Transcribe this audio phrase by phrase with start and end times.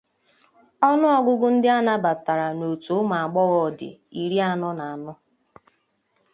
[0.89, 3.89] ọnụọgụgụ ndị a nabatara n'otu ụmụagbọghọ dị
[4.21, 5.13] iri anọ na anọ